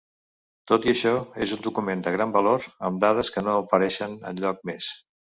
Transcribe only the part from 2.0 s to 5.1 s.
de gran valor amb dades que no apareixen enlloc més.